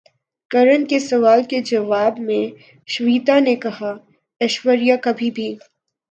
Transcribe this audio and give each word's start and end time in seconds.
کرن 0.51 0.85
کے 0.85 0.99
سوال 0.99 1.43
کے 1.43 1.59
جواب 1.61 2.19
میں 2.19 2.43
شویتا 2.87 3.37
نے 3.39 3.55
کہا 3.55 3.91
ایشوریا 4.41 4.95
کبھی 5.01 5.29
بھی 5.31 5.53